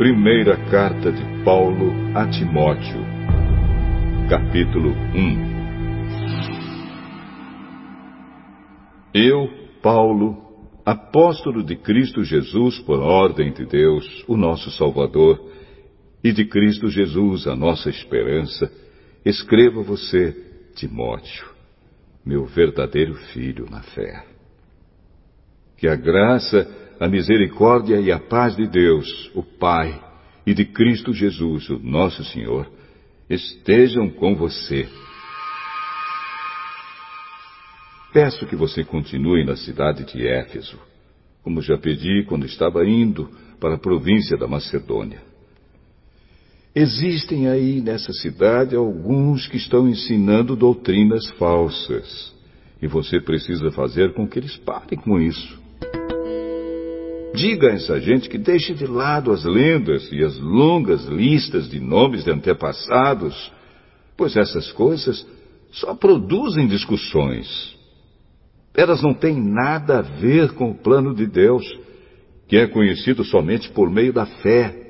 Primeira 0.00 0.56
carta 0.70 1.12
de 1.12 1.44
Paulo 1.44 1.92
a 2.16 2.26
Timóteo, 2.26 3.04
capítulo 4.30 4.92
1 4.92 5.50
Eu, 9.12 9.46
Paulo, 9.82 10.38
apóstolo 10.86 11.62
de 11.62 11.76
Cristo 11.76 12.24
Jesus 12.24 12.78
por 12.78 12.98
ordem 12.98 13.52
de 13.52 13.66
Deus, 13.66 14.24
o 14.26 14.38
nosso 14.38 14.70
Salvador, 14.70 15.38
e 16.24 16.32
de 16.32 16.46
Cristo 16.46 16.88
Jesus, 16.88 17.46
a 17.46 17.54
nossa 17.54 17.90
esperança, 17.90 18.72
escrevo 19.22 19.80
a 19.80 19.84
você, 19.84 20.34
Timóteo, 20.76 21.46
meu 22.24 22.46
verdadeiro 22.46 23.16
filho 23.34 23.66
na 23.70 23.82
fé. 23.82 24.24
Que 25.76 25.86
a 25.86 25.94
graça, 25.94 26.89
a 27.00 27.08
misericórdia 27.08 27.98
e 27.98 28.12
a 28.12 28.18
paz 28.18 28.54
de 28.54 28.68
Deus, 28.68 29.30
o 29.34 29.42
Pai, 29.42 29.98
e 30.46 30.52
de 30.52 30.66
Cristo 30.66 31.14
Jesus, 31.14 31.70
o 31.70 31.78
nosso 31.78 32.22
Senhor, 32.24 32.70
estejam 33.28 34.10
com 34.10 34.36
você. 34.36 34.86
Peço 38.12 38.46
que 38.46 38.54
você 38.54 38.84
continue 38.84 39.46
na 39.46 39.56
cidade 39.56 40.04
de 40.04 40.26
Éfeso, 40.26 40.78
como 41.42 41.62
já 41.62 41.78
pedi 41.78 42.22
quando 42.28 42.44
estava 42.44 42.84
indo 42.86 43.30
para 43.58 43.76
a 43.76 43.78
província 43.78 44.36
da 44.36 44.46
Macedônia. 44.46 45.22
Existem 46.74 47.48
aí 47.48 47.80
nessa 47.80 48.12
cidade 48.12 48.76
alguns 48.76 49.46
que 49.46 49.56
estão 49.56 49.88
ensinando 49.88 50.54
doutrinas 50.54 51.26
falsas, 51.38 52.34
e 52.82 52.86
você 52.86 53.20
precisa 53.20 53.70
fazer 53.70 54.12
com 54.12 54.28
que 54.28 54.38
eles 54.38 54.56
parem 54.58 54.98
com 54.98 55.18
isso. 55.18 55.60
Diga 57.34 57.68
a 57.68 57.74
essa 57.74 58.00
gente 58.00 58.28
que 58.28 58.36
deixe 58.36 58.74
de 58.74 58.86
lado 58.86 59.30
as 59.30 59.44
lendas 59.44 60.10
e 60.10 60.22
as 60.22 60.36
longas 60.38 61.04
listas 61.06 61.68
de 61.70 61.78
nomes 61.78 62.24
de 62.24 62.30
antepassados, 62.30 63.52
pois 64.16 64.36
essas 64.36 64.72
coisas 64.72 65.24
só 65.70 65.94
produzem 65.94 66.66
discussões. 66.66 67.76
Elas 68.74 69.00
não 69.00 69.14
têm 69.14 69.40
nada 69.40 69.98
a 69.98 70.02
ver 70.02 70.52
com 70.54 70.70
o 70.70 70.74
plano 70.74 71.14
de 71.14 71.26
Deus, 71.26 71.64
que 72.48 72.56
é 72.56 72.66
conhecido 72.66 73.24
somente 73.24 73.70
por 73.70 73.88
meio 73.88 74.12
da 74.12 74.26
fé. 74.26 74.88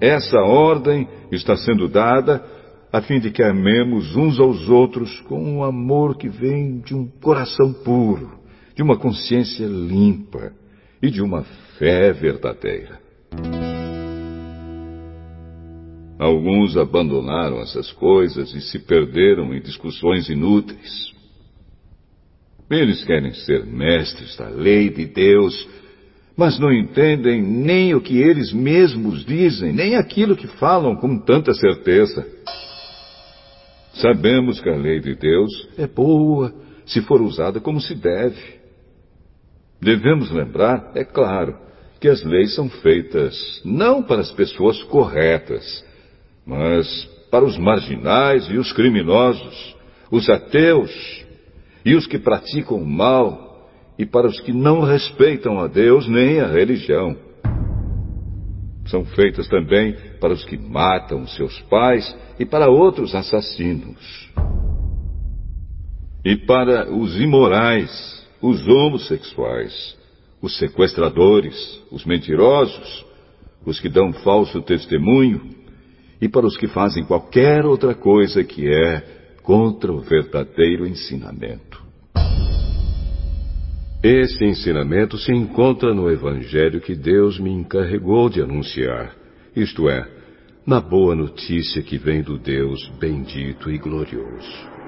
Essa 0.00 0.40
ordem 0.40 1.08
está 1.30 1.56
sendo 1.56 1.88
dada 1.88 2.44
a 2.92 3.00
fim 3.00 3.20
de 3.20 3.30
que 3.30 3.44
amemos 3.44 4.16
uns 4.16 4.40
aos 4.40 4.68
outros 4.68 5.20
com 5.20 5.40
um 5.40 5.62
amor 5.62 6.16
que 6.16 6.28
vem 6.28 6.80
de 6.80 6.96
um 6.96 7.06
coração 7.06 7.72
puro 7.72 8.39
de 8.80 8.82
uma 8.82 8.96
consciência 8.96 9.66
limpa 9.66 10.54
e 11.02 11.10
de 11.10 11.20
uma 11.20 11.44
fé 11.78 12.14
verdadeira. 12.14 12.98
Alguns 16.18 16.78
abandonaram 16.78 17.60
essas 17.60 17.92
coisas 17.92 18.54
e 18.54 18.60
se 18.62 18.78
perderam 18.78 19.52
em 19.52 19.60
discussões 19.60 20.30
inúteis. 20.30 21.12
Eles 22.70 23.04
querem 23.04 23.34
ser 23.34 23.66
mestres 23.66 24.34
da 24.38 24.48
lei 24.48 24.88
de 24.88 25.04
Deus, 25.04 25.68
mas 26.34 26.58
não 26.58 26.72
entendem 26.72 27.42
nem 27.42 27.94
o 27.94 28.00
que 28.00 28.16
eles 28.16 28.50
mesmos 28.50 29.26
dizem, 29.26 29.74
nem 29.74 29.96
aquilo 29.96 30.34
que 30.34 30.46
falam 30.46 30.96
com 30.96 31.18
tanta 31.18 31.52
certeza. 31.52 32.26
Sabemos 33.92 34.58
que 34.58 34.70
a 34.70 34.76
lei 34.76 35.00
de 35.00 35.14
Deus 35.14 35.68
é 35.76 35.86
boa 35.86 36.50
se 36.86 37.02
for 37.02 37.20
usada 37.20 37.60
como 37.60 37.78
se 37.78 37.94
deve. 37.94 38.59
Devemos 39.80 40.30
lembrar, 40.30 40.92
é 40.94 41.04
claro, 41.04 41.56
que 42.00 42.08
as 42.08 42.22
leis 42.24 42.54
são 42.54 42.68
feitas 42.68 43.60
não 43.64 44.02
para 44.02 44.20
as 44.20 44.30
pessoas 44.32 44.82
corretas, 44.84 45.84
mas 46.46 46.86
para 47.30 47.44
os 47.44 47.56
marginais 47.58 48.46
e 48.50 48.56
os 48.56 48.72
criminosos, 48.72 49.76
os 50.10 50.28
ateus 50.28 51.24
e 51.84 51.94
os 51.94 52.06
que 52.06 52.18
praticam 52.18 52.78
o 52.78 52.86
mal, 52.86 53.68
e 53.98 54.06
para 54.06 54.26
os 54.26 54.40
que 54.40 54.52
não 54.52 54.80
respeitam 54.80 55.60
a 55.60 55.66
Deus 55.66 56.08
nem 56.08 56.40
a 56.40 56.46
religião. 56.46 57.16
São 58.86 59.04
feitas 59.04 59.46
também 59.46 59.94
para 60.20 60.32
os 60.32 60.44
que 60.44 60.56
matam 60.56 61.26
seus 61.26 61.60
pais 61.62 62.16
e 62.38 62.44
para 62.44 62.68
outros 62.68 63.14
assassinos. 63.14 64.30
E 66.24 66.36
para 66.36 66.90
os 66.90 67.18
imorais, 67.20 68.26
os 68.40 68.66
homossexuais, 68.66 69.96
os 70.40 70.56
sequestradores, 70.58 71.80
os 71.90 72.04
mentirosos, 72.04 73.04
os 73.64 73.78
que 73.78 73.88
dão 73.88 74.12
falso 74.12 74.62
testemunho 74.62 75.50
e 76.20 76.28
para 76.28 76.46
os 76.46 76.56
que 76.56 76.66
fazem 76.66 77.04
qualquer 77.04 77.64
outra 77.64 77.94
coisa 77.94 78.42
que 78.42 78.68
é 78.68 79.00
contra 79.42 79.92
o 79.92 80.00
verdadeiro 80.00 80.86
ensinamento. 80.86 81.80
Esse 84.02 84.44
ensinamento 84.44 85.18
se 85.18 85.32
encontra 85.32 85.92
no 85.92 86.10
Evangelho 86.10 86.80
que 86.80 86.94
Deus 86.94 87.38
me 87.38 87.50
encarregou 87.50 88.30
de 88.30 88.40
anunciar, 88.40 89.14
isto 89.54 89.90
é, 89.90 90.08
na 90.66 90.80
boa 90.80 91.14
notícia 91.14 91.82
que 91.82 91.98
vem 91.98 92.22
do 92.22 92.38
Deus 92.38 92.88
bendito 92.98 93.70
e 93.70 93.76
glorioso. 93.76 94.79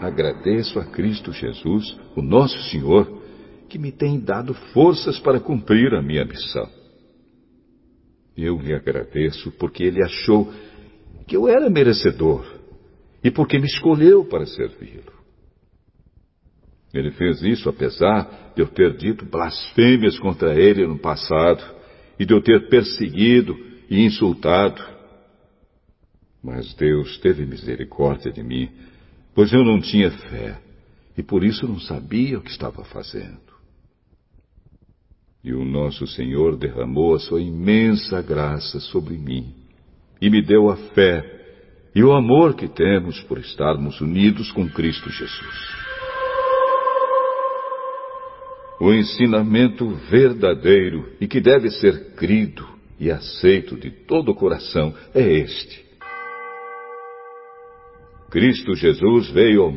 Agradeço 0.00 0.78
a 0.78 0.84
Cristo 0.84 1.32
Jesus, 1.32 1.98
o 2.14 2.22
nosso 2.22 2.60
Senhor, 2.70 3.20
que 3.68 3.78
me 3.78 3.90
tem 3.90 4.20
dado 4.20 4.54
forças 4.72 5.18
para 5.18 5.40
cumprir 5.40 5.92
a 5.94 6.02
minha 6.02 6.24
missão. 6.24 6.68
Eu 8.36 8.56
lhe 8.58 8.72
agradeço 8.72 9.50
porque 9.58 9.82
ele 9.82 10.02
achou 10.02 10.52
que 11.26 11.36
eu 11.36 11.48
era 11.48 11.68
merecedor 11.68 12.46
e 13.22 13.30
porque 13.30 13.58
me 13.58 13.66
escolheu 13.66 14.24
para 14.24 14.46
servi-lo. 14.46 15.18
Ele 16.94 17.10
fez 17.10 17.42
isso 17.42 17.68
apesar 17.68 18.52
de 18.54 18.62
eu 18.62 18.68
ter 18.68 18.96
dito 18.96 19.26
blasfêmias 19.26 20.18
contra 20.18 20.54
ele 20.54 20.86
no 20.86 20.98
passado 20.98 21.62
e 22.18 22.24
de 22.24 22.32
eu 22.32 22.40
ter 22.40 22.68
perseguido 22.68 23.58
e 23.90 24.04
insultado. 24.04 24.80
Mas 26.42 26.72
Deus 26.74 27.18
teve 27.18 27.44
misericórdia 27.44 28.32
de 28.32 28.42
mim 28.42 28.70
pois 29.38 29.52
eu 29.52 29.62
não 29.64 29.80
tinha 29.80 30.10
fé 30.10 30.60
e 31.16 31.22
por 31.22 31.44
isso 31.44 31.64
não 31.64 31.78
sabia 31.78 32.36
o 32.38 32.42
que 32.42 32.50
estava 32.50 32.82
fazendo. 32.82 33.38
E 35.44 35.52
o 35.52 35.64
nosso 35.64 36.08
Senhor 36.08 36.56
derramou 36.56 37.14
a 37.14 37.20
sua 37.20 37.40
imensa 37.40 38.20
graça 38.20 38.80
sobre 38.80 39.16
mim 39.16 39.54
e 40.20 40.28
me 40.28 40.42
deu 40.42 40.68
a 40.68 40.76
fé 40.76 41.22
e 41.94 42.02
o 42.02 42.14
amor 42.14 42.56
que 42.56 42.66
temos 42.66 43.20
por 43.20 43.38
estarmos 43.38 44.00
unidos 44.00 44.50
com 44.50 44.68
Cristo 44.68 45.08
Jesus. 45.08 45.68
O 48.80 48.92
ensinamento 48.92 49.88
verdadeiro 50.10 51.12
e 51.20 51.28
que 51.28 51.40
deve 51.40 51.70
ser 51.70 52.16
crido 52.16 52.66
e 52.98 53.08
aceito 53.08 53.76
de 53.76 53.92
todo 53.92 54.32
o 54.32 54.34
coração 54.34 54.92
é 55.14 55.22
este 55.22 55.87
Cristo 58.30 58.74
Jesus 58.74 59.30
veio 59.30 59.70